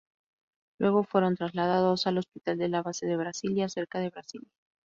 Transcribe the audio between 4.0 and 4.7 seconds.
Brasilia.